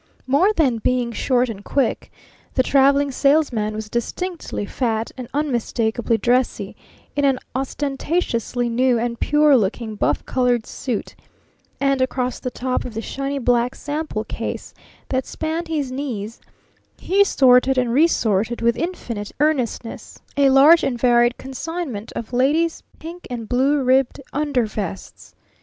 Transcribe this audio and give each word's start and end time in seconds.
More 0.25 0.51
than 0.51 0.79
being 0.79 1.11
short 1.11 1.47
and 1.47 1.63
quick, 1.63 2.11
the 2.55 2.63
Traveling 2.63 3.11
Salesman 3.11 3.75
was 3.75 3.87
distinctly 3.87 4.65
fat 4.65 5.11
and 5.15 5.27
unmistakably 5.31 6.17
dressy 6.17 6.75
in 7.15 7.23
an 7.23 7.37
ostentatiously 7.55 8.67
new 8.67 8.97
and 8.97 9.19
pure 9.19 9.55
looking 9.55 9.93
buff 9.93 10.25
colored 10.25 10.65
suit, 10.65 11.13
and 11.79 12.01
across 12.01 12.39
the 12.39 12.49
top 12.49 12.83
of 12.83 12.95
the 12.95 13.01
shiny 13.03 13.37
black 13.37 13.75
sample 13.75 14.23
case 14.23 14.73
that 15.09 15.27
spanned 15.27 15.67
his 15.67 15.91
knees 15.91 16.41
he 16.97 17.23
sorted 17.23 17.77
and 17.77 17.93
re 17.93 18.07
sorted 18.07 18.59
with 18.59 18.77
infinite 18.77 19.31
earnestness 19.39 20.19
a 20.35 20.49
large 20.49 20.83
and 20.83 20.97
varied 20.99 21.37
consignment 21.37 22.11
of 22.13 22.33
"Ladies' 22.33 22.81
Pink 22.97 23.27
and 23.29 23.47
Blue 23.47 23.83
Ribbed 23.83 24.19
Undervests." 24.33 25.35